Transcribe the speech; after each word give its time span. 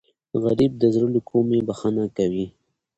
غریب 0.43 0.71
د 0.77 0.83
زړه 0.93 1.07
له 1.15 1.21
کومې 1.29 1.59
بښنه 1.67 2.03
کوي 2.17 2.45